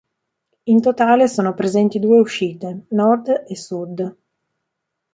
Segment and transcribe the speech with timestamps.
[0.63, 4.17] In totale sono presenti due uscite, nord e sud.